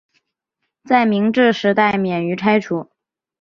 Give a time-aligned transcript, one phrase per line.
[0.83, 2.89] 在明治时代免于拆除。